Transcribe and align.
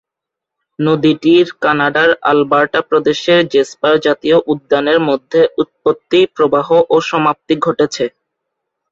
নদীটির 0.79 1.47
কানাডার 1.63 2.09
আলবার্টা 2.23 2.79
প্রদেশের 2.89 3.41
জেসপার 3.53 3.95
জাতীয় 3.99 4.37
উদ্যানের 4.51 4.99
মধ্যে 5.09 5.41
উৎপত্তি, 5.61 6.19
প্রবাহ 6.35 6.67
ও 6.89 7.05
সমাপ্তি 7.09 7.53
ঘটেছে। 7.59 8.05